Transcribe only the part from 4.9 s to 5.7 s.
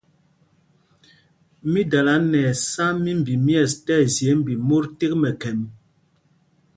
tek mɛkhɛm.